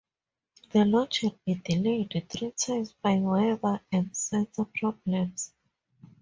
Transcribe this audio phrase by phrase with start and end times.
[0.71, 5.53] The launch had been delayed three times by weather and sensor problems.